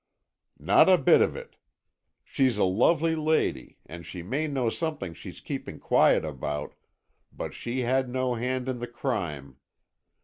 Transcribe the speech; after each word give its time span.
"Not 0.57 0.89
a 0.89 0.97
bit 0.97 1.21
of 1.21 1.35
it. 1.35 1.57
She's 2.23 2.57
a 2.57 2.63
lovely 2.63 3.15
lady, 3.15 3.77
and 3.85 4.03
she 4.03 4.23
may 4.23 4.47
know 4.47 4.71
something 4.71 5.13
she's 5.13 5.39
keeping 5.39 5.77
quiet 5.79 6.25
about, 6.25 6.73
but 7.31 7.53
she 7.53 7.81
had 7.81 8.09
no 8.09 8.33
hand 8.33 8.67
in 8.67 8.79
the 8.79 8.87
crime. 8.87 9.57